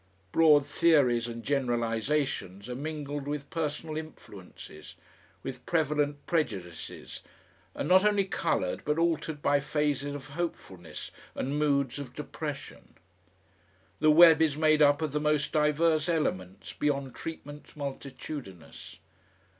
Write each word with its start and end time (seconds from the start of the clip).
Broad 0.31 0.65
theories 0.65 1.27
and 1.27 1.43
generalisations 1.43 2.67
are 2.67 2.75
mingled 2.75 3.27
with 3.27 3.51
personal 3.51 3.95
influences, 3.97 4.95
with 5.43 5.63
prevalent 5.67 6.25
prejudices; 6.25 7.19
and 7.75 7.87
not 7.87 8.03
only 8.03 8.25
coloured 8.25 8.83
but 8.83 8.97
altered 8.97 9.43
by 9.43 9.59
phases 9.59 10.15
of 10.15 10.29
hopefulness 10.29 11.11
and 11.35 11.59
moods 11.59 11.99
of 11.99 12.15
depression. 12.15 12.95
The 13.99 14.09
web 14.09 14.41
is 14.41 14.57
made 14.57 14.81
up 14.81 15.03
of 15.03 15.11
the 15.11 15.21
most 15.21 15.51
diverse 15.51 16.09
elements, 16.09 16.73
beyond 16.73 17.13
treatment 17.13 17.77
multitudinous.... 17.77 18.97